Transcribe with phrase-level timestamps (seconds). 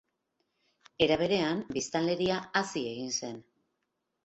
[1.07, 3.39] Era berean, biztanleria hazi egin zen.